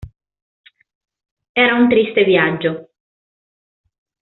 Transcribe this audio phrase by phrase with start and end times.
[1.53, 2.89] Era un triste viaggio.